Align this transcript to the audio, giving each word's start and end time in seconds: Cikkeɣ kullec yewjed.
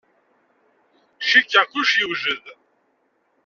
Cikkeɣ 1.29 1.65
kullec 1.71 1.91
yewjed. 1.99 2.45